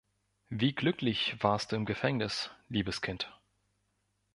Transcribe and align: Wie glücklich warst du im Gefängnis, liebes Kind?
Wie 0.49 0.73
glücklich 0.73 1.35
warst 1.41 1.71
du 1.71 1.75
im 1.75 1.85
Gefängnis, 1.85 2.49
liebes 2.69 3.03
Kind? 3.03 3.31